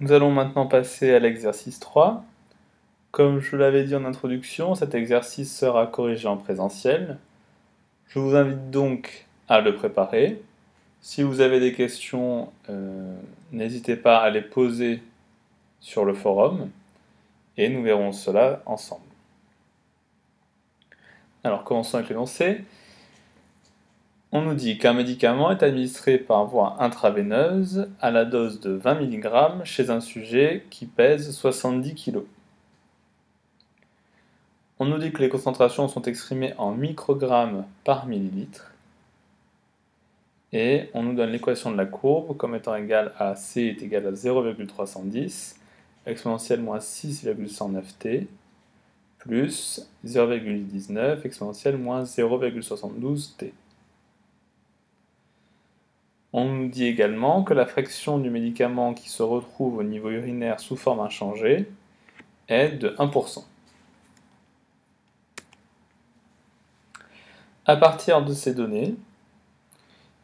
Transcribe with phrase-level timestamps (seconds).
[0.00, 2.24] Nous allons maintenant passer à l'exercice 3.
[3.10, 7.18] Comme je l'avais dit en introduction, cet exercice sera corrigé en présentiel.
[8.08, 10.40] Je vous invite donc à le préparer.
[11.02, 13.14] Si vous avez des questions, euh,
[13.52, 15.02] n'hésitez pas à les poser
[15.80, 16.70] sur le forum
[17.58, 19.02] et nous verrons cela ensemble.
[21.44, 22.64] Alors commençons avec l'énoncé.
[24.32, 29.00] On nous dit qu'un médicament est administré par voie intraveineuse à la dose de 20
[29.00, 32.20] mg chez un sujet qui pèse 70 kg.
[34.78, 38.72] On nous dit que les concentrations sont exprimées en microgrammes par millilitre.
[40.52, 44.06] Et on nous donne l'équation de la courbe comme étant égale à C est égal
[44.06, 45.56] à 0,310
[46.06, 48.26] exponentielle moins 6,109t
[49.18, 53.50] plus 0,19 exponentielle moins 0,72t.
[56.32, 60.60] On nous dit également que la fraction du médicament qui se retrouve au niveau urinaire
[60.60, 61.68] sous forme inchangée
[62.48, 63.44] est de 1%.
[67.66, 68.94] À partir de ces données,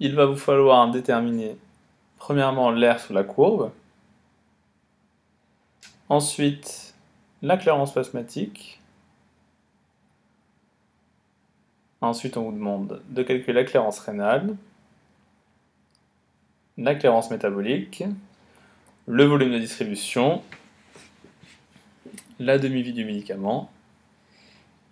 [0.00, 1.56] il va vous falloir déterminer
[2.18, 3.72] premièrement l'air sous la courbe,
[6.08, 6.94] ensuite
[7.42, 8.80] la clairance plasmatique,
[12.00, 14.56] ensuite on vous demande de calculer la clairance rénale,
[16.78, 18.04] la clairance métabolique,
[19.06, 20.42] le volume de distribution,
[22.38, 23.70] la demi-vie du médicament,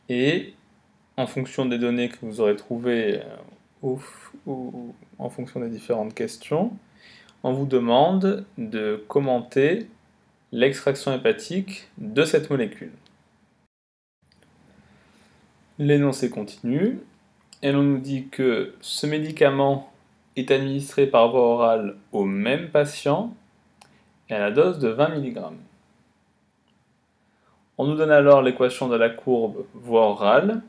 [0.08, 0.54] et
[1.16, 3.22] en fonction des données que vous aurez trouvées
[3.84, 3.96] euh,
[4.46, 6.76] ou, en fonction des différentes questions,
[7.42, 9.86] on vous demande de commenter
[10.50, 12.92] l'extraction hépatique de cette molécule.
[15.78, 16.98] L'énoncé continue,
[17.62, 19.92] et l'on nous dit que ce médicament
[20.36, 23.34] est administré par voie orale au même patient
[24.28, 25.40] et à la dose de 20 mg.
[27.78, 30.62] On nous donne alors l'équation de la courbe voie orale